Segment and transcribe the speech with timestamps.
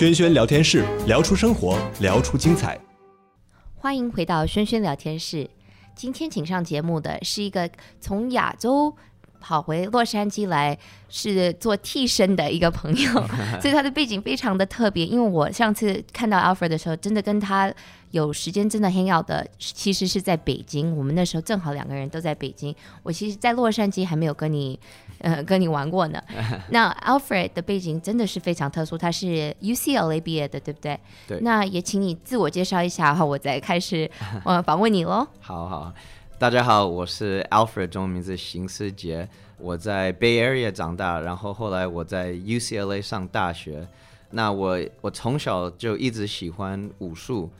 [0.00, 2.80] 轩轩聊天室，聊出生活，聊出精彩。
[3.74, 5.46] 欢迎回到轩轩聊天室。
[5.94, 7.68] 今天请上节目的是一个
[8.00, 8.96] 从亚洲
[9.42, 10.78] 跑回洛杉矶来
[11.10, 13.12] 是做替身的一个朋友，
[13.60, 15.04] 所以他的背景非常的特别。
[15.04, 17.70] 因为我上次看到 Alfred 的时候，真的跟他
[18.10, 20.96] 有时间真的 hang out 的，其实是在北京。
[20.96, 22.74] 我们那时候正好两个人都在北京。
[23.02, 24.80] 我其实，在洛杉矶还没有跟你
[25.20, 26.22] 呃跟你玩过呢。
[26.70, 30.98] 那 Alfred 的背景真的是非常特殊，他是 UCLA 毕业的，对不对？
[31.26, 31.38] 对。
[31.40, 34.10] 那也请你自我介绍一下，然后我再开始
[34.44, 35.26] 呃访问你喽。
[35.40, 35.92] 好好。
[36.38, 39.28] 大家好，我是 Alfred，中文名字邢思杰。
[39.58, 43.86] 我在 Bay Area 长大，然后后来我在 UCLA 上大学。
[44.30, 47.50] 那我我从小就一直喜欢武术，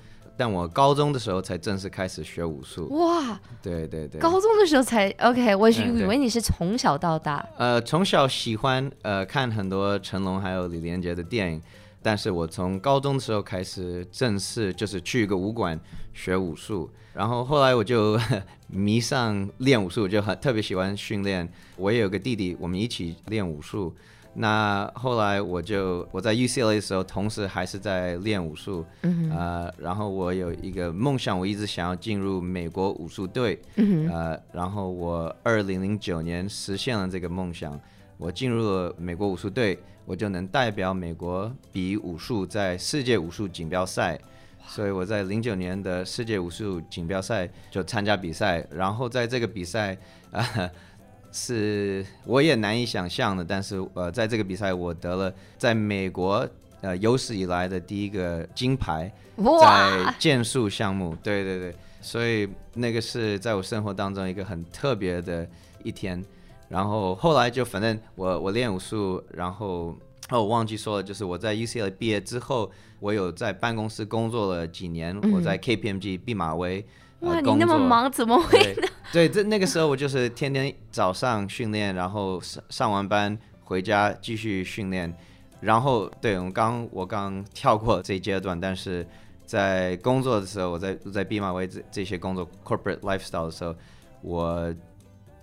[0.40, 2.88] 但我高中的时候才正式开始学武术。
[2.96, 7.46] 哇，对对对，高中的时候才 OK，我以为你是从小到大。
[7.58, 11.60] 呃，从小喜欢呃看很多成龙还有李连杰的电影。
[12.00, 15.78] 但是我从高中的时候开始正式就是去一个武馆
[16.14, 18.18] 学武术，然后后来我就
[18.66, 21.46] 迷上练武术，就很特别喜欢训练。
[21.76, 23.94] 我也有个弟弟，我们一起练武术。
[24.34, 28.84] 那后来我就我在 UCLA 的时候，同时还是在练武术。
[29.02, 33.60] 嗯呃，然后我有一个梦想，我一直想要进入美国武术队。
[33.76, 37.78] 嗯呃，然后我二零零九年实现了这个梦想，
[38.18, 39.78] 我进入了美国武术队。
[40.06, 44.18] 我就能代表美国比武术在世界武术锦标赛，
[44.66, 49.96] 所以我在零九年的世界武术锦标赛就参加比赛，然后在这个比赛
[50.32, 50.70] 啊、呃，
[51.32, 56.48] 是我也难以想象的，但是呃，在这个比赛我得了在美国
[56.80, 59.12] 呃有史以来的第一个金牌，
[59.60, 65.48] 在剑术项目，对对对，所以那个是在我生活当中一个很特别的
[65.84, 66.24] 一天。
[66.68, 69.96] 然后后来就反正我我练武术，然后
[70.30, 72.70] 哦我忘记说了，就是我在 UCLA 毕业之后，
[73.00, 76.84] 我有在办公室工作了几年，嗯、我在 KPMG 毕马威。
[77.20, 78.88] 哇，呃、你那么忙怎么会呢？
[79.12, 85.12] 对，这那个时候我就是天天早上训练，然后上上完班回家继续训练，
[85.60, 89.06] 然后对我刚我刚跳过这一阶段，但是
[89.44, 93.74] 在工作的时候，我在在毕马威这这些工作 corporate lifestyle 的时候，
[94.22, 94.74] 我。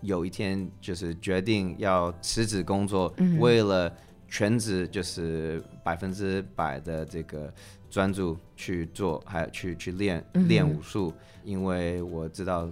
[0.01, 3.91] 有一天就是决定要辞职工作，嗯、为了
[4.27, 7.51] 全职就是百分之百的这个
[7.89, 12.69] 专注去做，还有去去练练武术，因为我知道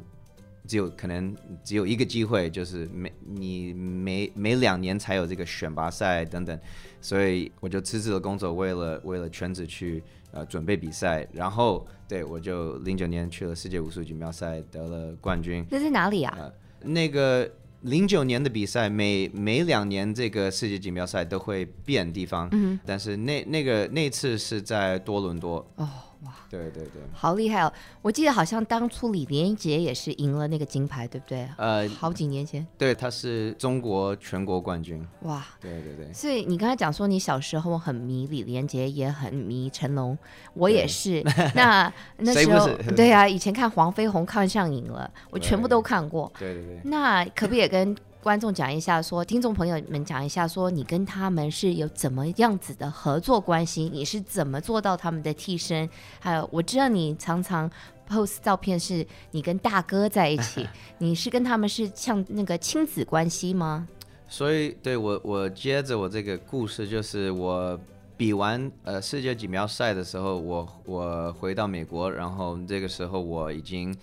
[0.67, 6.59] 只有可能只有一个机会，就是每你每每两年才有这个选拔赛等等，
[7.01, 15.65] 所以我就辞职了工作，为了为了全职去呃准备比赛，然后对我就零九年去了世界武术锦标赛得了冠军。
[15.69, 16.35] 那是哪里啊？
[16.37, 17.49] 呃那个
[17.85, 25.65] 零九年的比赛，每每两年这个世界锦标赛都会变地方，嗯、但是那那个那次是在多伦多。
[25.75, 25.89] 哦。
[26.25, 27.71] 哇，对对对，好厉害哦！
[28.01, 31.47] 我记得好像当初李连杰也是赢了那个金牌，对不对？
[31.57, 32.65] 呃，好几年前。
[32.77, 35.05] 对，他是中国全国冠军。
[35.21, 36.11] 哇，对对对。
[36.13, 40.17] 所以你刚才讲说你小时候很迷李连杰，也很迷成龙，
[40.53, 41.21] 我也是。
[41.53, 46.31] 那那时候， 对啊，以前看黄飞鸿看上瘾了，我全部都看过。
[46.39, 46.79] 对对对。
[46.85, 47.95] 那可不可以跟？
[48.25, 53.87] 观众讲一下说，说听众朋友们讲一下，说你跟他们是有怎么样子的合作关系？
[53.93, 55.87] 你是怎么做到他们的替身？
[56.19, 57.69] 还有，我知道你常常
[58.09, 63.87] post 照片，是你跟大哥在一起， 你是跟他们是像那个亲子关系吗？
[64.27, 67.79] 所以，对我，我接着我这个故事，就是我
[68.17, 73.95] 比完呃世界锦标赛的时候，我我回到美国，然后这个时候我已经。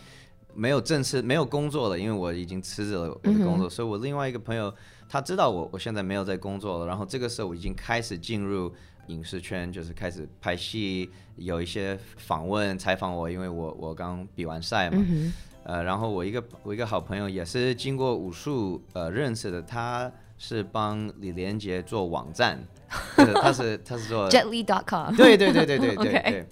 [0.54, 4.72] 没有正式没有工作了，因为我已经辞职了我的工作，嗯、所以我另外一个朋友
[5.08, 8.72] 他知道我我现在没有在工作了，然后这个时候我已经开始进入
[9.08, 15.32] 影视圈，就是开始拍戏，有一些访问采访我，因为我我刚比完赛嘛，嗯、
[15.64, 22.62] 呃，然后我一个我一个好朋友也是经过武术呃认识的，他是帮李连杰做网站，
[23.16, 26.46] 就是、他是他是做 Jetly.com，对对对对对 对对，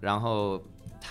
[0.00, 0.62] 然后。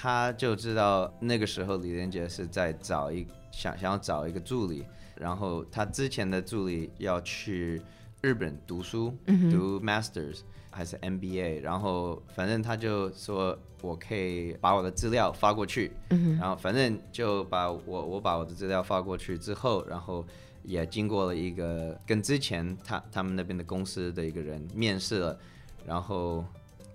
[0.01, 4.83] 他就知道那个时候李连杰是在找一想想要找一个助理，
[5.13, 7.80] 然后他之前的助理要去
[8.19, 10.39] 日本读书，嗯、读 masters
[10.71, 20.25] 还是 MBA，然后反正他就说我可以把我的资料发过去，嗯、然后反正就把我我把我的资料发过去之后，然后
[20.63, 25.39] 也经过了一个跟之前他他们那边的公司的一个人面试了，
[25.86, 26.44] 然后。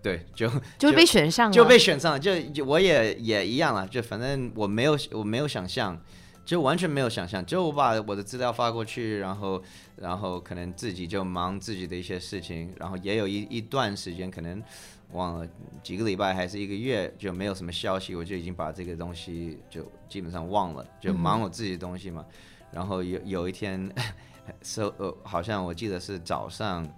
[0.06, 0.49] 对，就
[0.79, 6.00] 就被选上了，就被选上了，就我也也一样了，就反正我没有我没有想象，
[6.44, 9.61] 就完全没有想象，就我把我的资料发过去，然后
[9.97, 14.62] 然后可能自己就忙自己的一些事情，然后也有一一段时间可能
[15.11, 15.49] 忘了
[15.82, 22.25] 几个礼拜还是一个月就没有什么消息，我就已经把这个东西就基本上忘了，就忙我自己的东西嘛。
[22.29, 22.35] 嗯、
[22.70, 23.93] 然后有有一天，
[24.62, 26.88] 收呃好像我记得是早上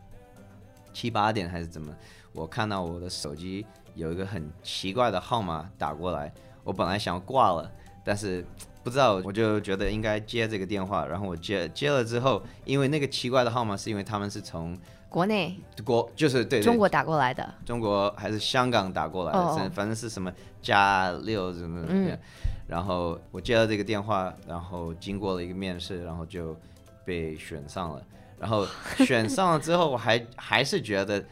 [0.99, 1.95] 七八点还是怎么，
[2.33, 3.65] 我看到我的手机
[3.95, 6.33] 有一个很奇怪的号码打过来，
[6.65, 7.71] 我本来想要挂了，
[8.05, 8.45] 但是。
[8.81, 14.75] 不知道，我就觉得应该接这个电话，然后我接接了之后，因为那个奇怪的号码是因为他们是从
[15.11, 22.19] 国内国就是对，对中国打过来的，中国还是香港打过来的，哦、反正是什么加六什么，嗯、
[22.67, 26.56] 然后我接了这个电话，然后经过了一个面试，然后就
[27.05, 28.03] 被选上了，
[28.40, 28.67] 然后
[28.99, 31.25] 选上了之后，我还 还是觉得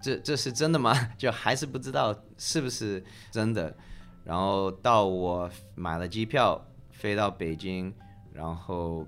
[0.00, 0.94] 这这是真的吗？
[1.18, 3.74] 就还是不知道是不是真的，
[4.24, 6.64] 然后到我买了机票。
[6.96, 7.92] 飞到北京，
[8.32, 9.06] 然后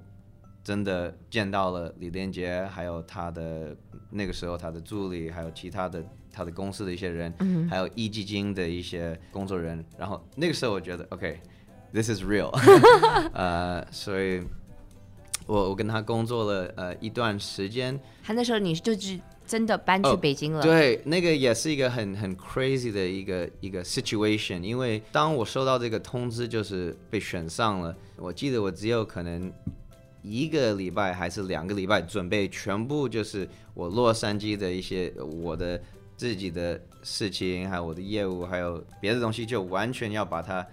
[0.62, 3.75] 真的见到了李连杰，还有他的
[4.11, 9.87] 那个时候他的助理，还有其他的他的公司的一些人，嗯、还有壹基金的一些工作人员。
[9.97, 12.50] 然后那个时候我觉得，OK，this、okay, is real，
[13.32, 14.43] 呃，所以
[15.46, 17.98] 我我跟他工作了呃一段时间。
[18.22, 19.19] 他那时候你就是。
[19.46, 20.58] 真的搬去北京了。
[20.58, 24.60] Oh, 对，那个也是一个很很 crazy 的一个一个 situation。
[24.60, 27.96] 因为当我收到这个通知，就是被选上了。
[28.16, 29.52] 我记得我只有可能
[30.20, 35.81] 一个礼拜还是两个礼拜，准备全部就是我洛杉矶的一些我的
[36.16, 40.66] 自己的事情，还有我的业务，还有别的东西，就完全要把它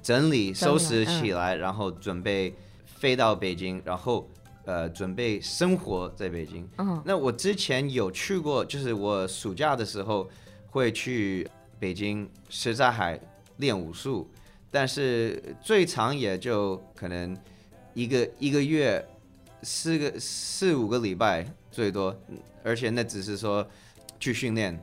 [0.00, 2.54] 整理收拾起来，然后准备
[3.00, 4.30] 飞到北京，然后。
[4.66, 6.68] 呃，准备生活在北京。
[6.76, 7.02] Uh-huh.
[7.04, 10.30] 那我之前有去过，就是我暑假的时候
[10.68, 11.48] 会去
[11.80, 13.18] 北京什刹海
[13.56, 14.30] 练武术，
[14.70, 17.36] 但是最长也就可能
[17.94, 19.04] 一个一个月，
[19.62, 22.14] 四个四五个礼拜最多，
[22.62, 23.66] 而且那只是说
[24.20, 24.78] 去训练。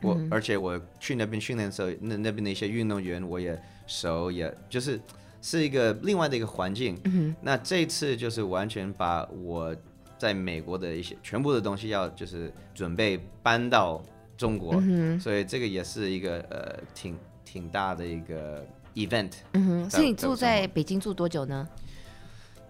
[0.00, 0.28] 我、uh-huh.
[0.30, 4.98] 而且我去那边训练的时候，那那边的一些运动员我也熟，也就是。
[5.42, 9.74] 是一个另外的一个环境，嗯，那这次就是完全把我
[10.18, 14.02] 在美国的一些全部的东西要就是准备搬到
[14.36, 18.62] 中国，嗯，所以这个也是一个呃挺挺大的一个
[18.94, 19.32] event。
[19.54, 21.66] 嗯哼，所以你住在北京住多久呢？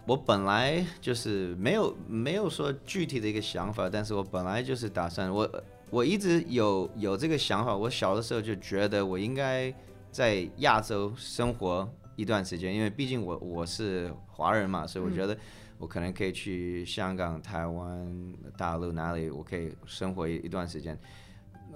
[0.07, 9.75] 我本来就是没有没有说具体的一个想法，但是我本来就是打算我我一直有有这个想法，我小的时候就觉得我应该
[10.13, 11.89] 在亚洲生活。
[12.21, 15.35] 一段时间，因为毕竟我我是华人嘛，所以我觉得
[15.79, 20.99] 我可能可以去香港、台湾、大陆哪里，我可以生活一一段时间。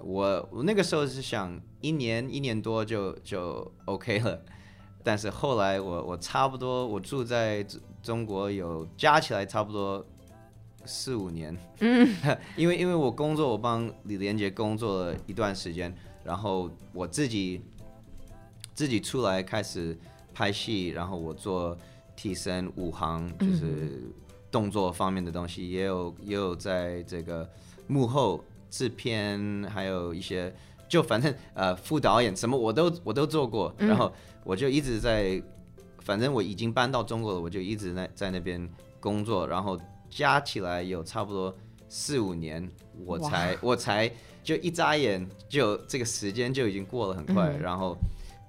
[0.03, 4.39] 我我那个时候是想一年一年多就就 OK 了，
[5.03, 7.65] 但是后来我我差不多我住在
[8.03, 10.05] 中国有加起来差不多
[10.85, 12.07] 四五年，嗯，
[12.55, 15.91] 因为因为我工作我帮李连杰工作了一段时间，
[16.23, 17.63] 然后我自己
[18.75, 19.97] 自己出来开始。
[20.35, 21.77] 拍戏，然后我做
[22.13, 24.03] 替身、武行，就是
[24.51, 27.49] 动作方面的东西，嗯、也有也有在这个
[27.87, 29.39] 幕后制片，
[29.69, 30.53] 还有一些
[30.89, 34.11] 就反正呃副导演什么我都我都做过，然后
[34.43, 35.41] 我就一直在，
[35.99, 39.79] 反正我已经搬到中国了，我就一直在在那边工作，然后
[40.09, 41.55] 加起来有差不多
[41.87, 42.69] 四五年，
[43.05, 44.11] 我才我才
[44.43, 47.95] 就一眨眼就这个时间就已经过了很快，嗯、然后。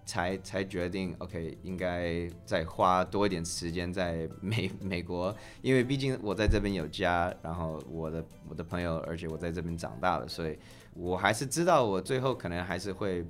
[0.07, 10.57] 才才决定，OK，应该再花多一点时间在美美国，因为毕竟我在这边有家，然后我的我的朋友，而且我在这边长大了，所以
[10.95, 13.27] 我还是知道我最后可能还是会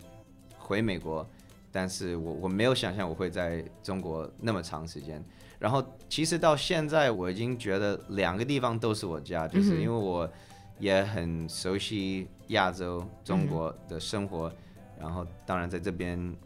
[0.59, 1.27] 回美国，
[1.73, 5.25] 但是我我没有想象我会在中国那么长时间。
[5.59, 10.31] 然后其实到现在我已经觉得两个地方都是我家，就是因为我
[10.79, 14.53] 也很熟悉亚洲中国的生活，
[15.01, 16.37] 然后当然在这边。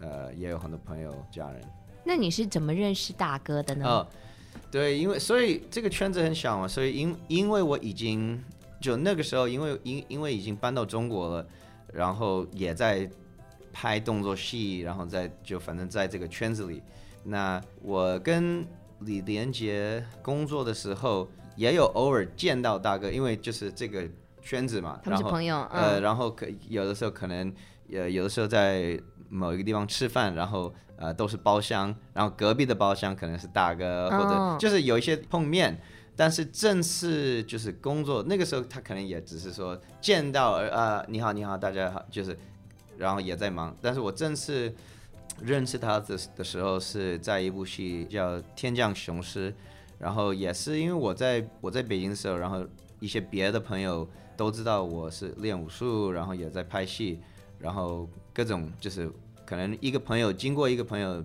[0.00, 1.60] 呃，也有很多朋友、家人。
[2.04, 3.86] 那你是怎么认识大哥的呢？
[3.86, 4.06] 哦，
[4.70, 8.42] 对，因为所以这个圈子很小嘛，所以因因为我已经
[8.80, 11.46] 就那个时候，因为因因为已经搬到中国了，
[11.92, 13.10] 然后也在
[13.72, 16.82] 拍动作戏，然后在就反正在这个圈子里，
[17.24, 18.66] 那我跟
[19.00, 24.08] 李连杰工作的时候，也有偶尔见到大哥，因为就是这个
[24.40, 27.52] 圈子嘛，他们是朋友，呃，嗯、然后可有的时候可能
[27.92, 28.98] 呃有的时候在。
[29.28, 35.78] 某一个地方吃饭，然后呃都是包厢，然后隔壁的包厢可能是大哥，或者就是有一些碰面，哦、
[36.16, 42.38] 但是正式就是工作那个时候，他可能也只是说见到呃你好你好大家好，就是
[42.96, 44.74] 然后也在忙，但是我正式
[45.40, 49.52] 认识他的的时候是在一部戏叫《天降雄狮》，
[49.98, 52.66] 然后也是因为我在我在北京的时候，然后
[52.98, 57.20] 一些别的朋友都知道我是练武术，然后也在拍戏，
[57.58, 59.10] 然后各种就是
[59.44, 61.24] 可能一个朋友经过一个朋友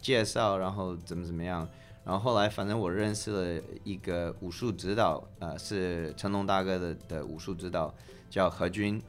[0.00, 1.68] 介绍，然后怎么怎么样，
[2.04, 7.94] 然后后来反正我认识了一个武术指导，呃，是成龙大哥的的武术指导，
[8.28, 9.00] 叫何军，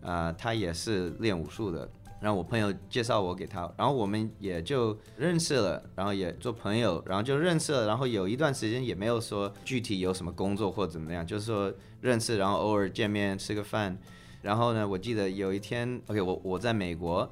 [0.00, 1.88] 呃，他也是练武术的。
[2.18, 13.96] 然后我朋友介绍我给他，然后我们也就认识了，然后也做朋友，然后就认识了，然后有一段时间也没有说具体有什么工作或怎么样，就是说认识，然后偶尔见面吃个饭。
[14.46, 17.28] 然后呢，我记得有一天，OK，我我在美国，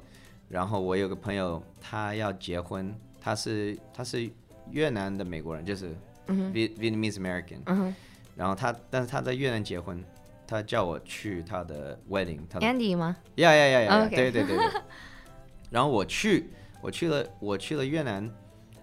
[0.49, 4.29] 然后我有个朋友他要结婚，他是他是
[4.69, 5.95] 越南的美国人，就是
[6.27, 7.93] Vietnamese American，
[8.35, 10.03] 然后他但是他在越南结婚。
[10.47, 13.17] 他叫我去他的 wedding，他的 Andy 吗？
[13.35, 14.07] 呀呀呀呀！
[14.09, 14.81] 对对对对。
[15.71, 18.29] 然后我去，我去了，我去了越南，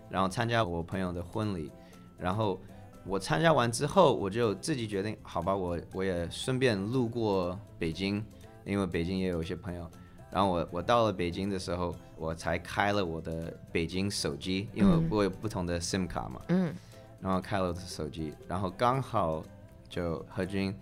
[0.08, 1.70] 然后参加我朋友的婚礼。
[2.18, 2.60] 然后
[3.06, 8.24] 我参加完之后，我就自己决定，好吧，我我也顺便路过北京，
[8.64, 9.90] 因为北京也有一些朋友。
[10.30, 16.40] 然后我我到了北京的时候，我才开了我的北京手机，因为我有不同的 SIM 卡嘛。
[16.48, 16.74] 嗯。
[17.20, 19.44] 然后开了我的手机，然后刚好
[19.88, 20.74] 就何军。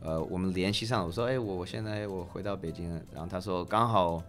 [0.00, 4.22] 呃，我们联系上，我说，哎，我我现在我回到北京了，然后他说刚好，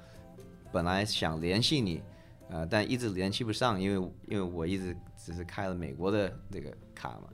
[0.72, 2.02] 本来想联系你，
[2.50, 7.30] 呃，但一直联系不上，因为因为我一直只是开了美国的那个卡嘛，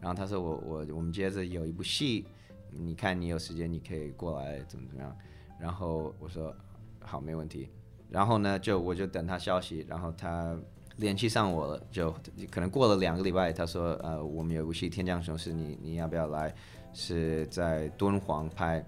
[0.00, 2.26] 然后他说我我我们接着有一部戏，
[2.70, 5.16] 你看你有时间你可以过来怎么怎么样，
[5.58, 6.54] 然后我说
[7.00, 7.68] 好没问题，
[8.10, 10.56] 然后呢就我就等他消息，然后他
[10.96, 12.10] 联系上我了，就
[12.50, 16.54] 可能过了两个礼拜，他说呃我们有部戏《天降雄狮》，你你要不要来？
[16.94, 18.84] 是在敦煌拍，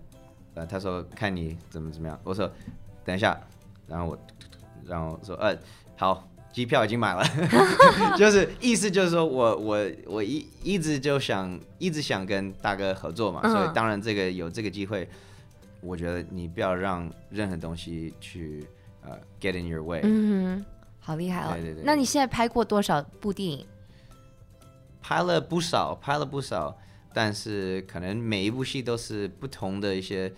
[0.55, 2.51] 呃，他说看你怎么怎么样，我说
[3.05, 3.39] 等一下，
[3.87, 4.19] 然后我，
[4.85, 5.57] 然后说呃，
[5.97, 7.25] 好，机票已经买了，
[8.19, 15.09] 就是意思就是说我我我一一直就想一直想跟大哥合作嘛，所以当然这个有这个机会，
[15.81, 18.67] 我觉得你不要让任何东西去
[19.03, 20.01] 呃 get in your way。
[20.03, 20.65] 嗯，
[20.99, 21.53] 好厉害哦。
[21.53, 21.83] 对对对。
[21.85, 23.67] 那你现在拍过多少部电影？
[25.01, 26.77] 拍了不少，拍了不少。
[27.13, 30.33] 但是可能每一部戏都是不同的一些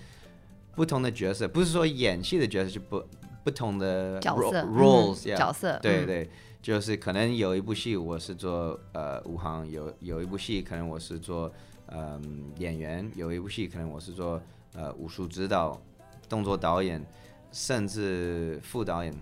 [0.75, 3.05] 不同的角色，不是说演戏的角色，就不
[3.45, 5.79] 不同的角色 roles、角色。
[5.81, 6.31] 对对，
[6.61, 11.53] 就是可能有一部戏我是做呃武行，有有一部戏可能我是做
[11.87, 12.21] 嗯、呃、
[12.59, 14.41] 演员，有一部戏可能我是做
[14.75, 15.81] 呃武术指导、
[16.29, 17.05] 动作导演，
[17.51, 19.15] 甚至副导演。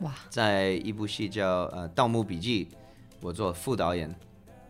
[0.00, 0.14] 哇！
[0.28, 2.64] 在一部戏叫呃《盗墓笔记》，
[3.20, 4.14] 我做副导演，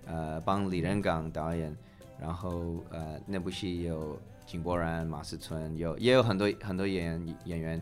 [0.06, 1.76] 呃帮李仁港导演。
[2.20, 7.80] 然后呃，那部戏有井柏然、马思纯，有也有很多很多演员演员，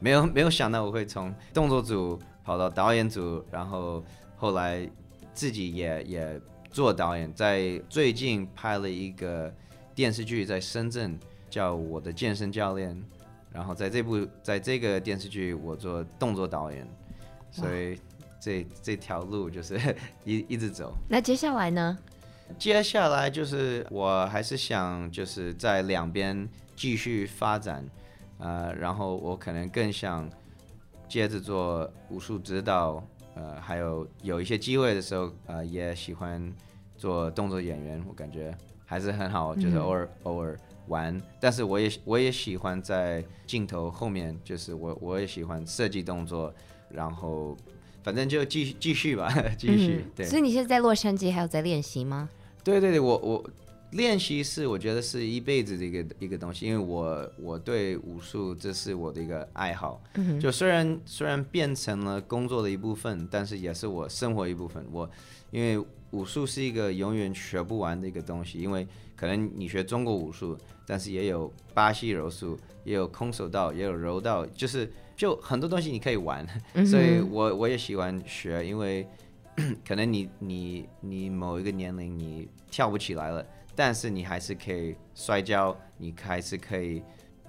[0.00, 4.02] 没有没有想到我会从动作组跑到导演组，然后
[4.36, 4.90] 后来
[5.32, 6.40] 自己也也
[6.70, 9.52] 做导演，在最近拍了一个
[9.94, 12.96] 电视剧在深圳，叫《我的健身教练》，
[13.52, 16.88] 然后在这部在这个电视剧我做动作导演，
[17.50, 17.98] 所以
[18.40, 19.78] 这这条路就是
[20.24, 20.94] 一一直走。
[21.08, 21.98] 那接下来呢？
[22.58, 27.84] 接下来就是我还是想就是在两边继续发展，
[28.40, 30.28] 呃，然后我可能更想
[31.08, 33.02] 接着做武术指导，
[33.34, 36.52] 呃，还有有一些机会的时候，呃，也喜欢
[36.96, 46.52] 做动作演员，我感觉还是很好，就是偶尔、嗯、偶尔玩，但是我也我也喜欢在镜头后面，就是我我也喜欢设计动作，
[46.90, 47.56] 然后
[48.02, 50.04] 反正就继续继续吧， 继续。
[50.04, 50.26] 嗯、对。
[50.26, 52.28] 所以你现在在洛杉矶还有在练习吗？
[52.64, 53.44] 对对对，我我
[53.92, 64.84] 练习是我觉得是一辈子的一个一个东西，因为我我对武术这是我的一个爱好，嗯、就虽然虽然变成了工作的一部分，但是也是我生活一部分。
[64.92, 65.10] 我
[65.50, 70.56] 因为武术是一个永远学不完的一个东西，因为可能你学中国武术，
[70.86, 79.06] 但是也有巴西柔术，也有空手道，也有柔道，就是就很多东西你可以玩，嗯、所以我我也喜欢学，因为。
[79.86, 83.44] 可能你你你某一个年龄你跳不起来了，
[83.74, 87.02] 但是你还是可以摔跤，你还是可以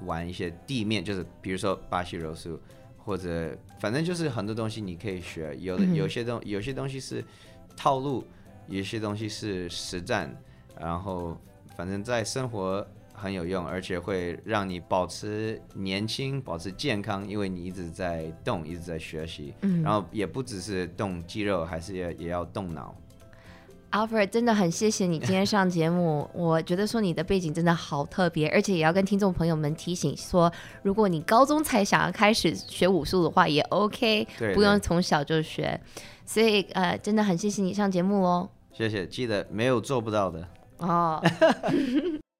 [0.05, 2.59] 玩一些地面，就是比如说巴西柔术，
[2.97, 5.55] 或者反正就是很多东西你可以学。
[5.57, 7.23] 有的有些东有些东西是
[7.75, 8.23] 套路，
[8.67, 10.35] 有些东西是实战，
[10.79, 11.37] 然后
[11.75, 12.85] 反正在生活。
[13.13, 19.53] 很有用，而且会让你保持年轻、保持健康，因为你一直在动，一直在学习。
[19.61, 22.95] 嗯，然后也不只是动肌肉，还是也也要动脑。
[23.91, 26.29] Alfred，真的很谢谢你今天上节目。
[26.33, 30.51] 我觉得说你的背景真的好特别，而且也要跟听众朋友们提醒说，
[30.83, 35.79] 如果你高中才想要开始学武术的话，也 OK，对，不用从小就学。
[36.25, 38.49] 所以呃，真的很谢谢你上节目哦。
[38.71, 40.47] 谢谢，记得没有做不到的。
[40.77, 41.21] 哦。